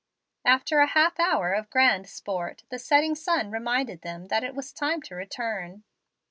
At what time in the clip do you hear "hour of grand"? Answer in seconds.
1.19-2.09